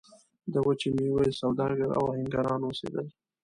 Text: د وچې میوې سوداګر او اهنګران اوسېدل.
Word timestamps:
د 0.53 0.55
وچې 0.67 0.89
میوې 0.97 1.29
سوداګر 1.39 1.89
او 1.97 2.03
اهنګران 2.11 2.61
اوسېدل. 2.65 3.07